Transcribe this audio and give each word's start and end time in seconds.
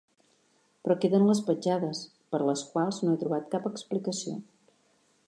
Però 0.87 0.95
queden 1.03 1.25
les 1.31 1.41
petjades, 1.49 2.01
per 2.33 2.41
a 2.45 2.47
les 2.49 2.65
quals 2.73 3.01
no 3.05 3.13
he 3.17 3.21
trobat 3.25 3.55
cap 3.55 3.71
explicació. 3.75 4.35